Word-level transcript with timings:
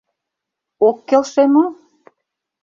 —Ок 0.87 0.97
келше 1.07 1.43
мо? 1.53 1.65